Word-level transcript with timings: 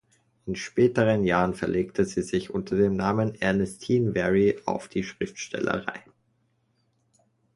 In 0.47 0.55
späteren 0.55 1.25
Jahren 1.25 1.53
verlegte 1.53 2.05
sie 2.05 2.23
sich 2.23 2.49
unter 2.49 2.75
dem 2.75 2.95
Namen 2.95 3.35
„Ernestine 3.39 4.15
Wery“ 4.15 4.59
auf 4.65 4.87
die 4.87 5.03
Schriftstellerei. 5.03 6.03